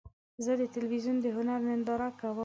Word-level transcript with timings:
زه 0.43 0.51
د 0.61 0.63
تلویزیون 0.75 1.17
د 1.21 1.27
هنر 1.35 1.59
ننداره 1.67 2.09
کوم. 2.19 2.39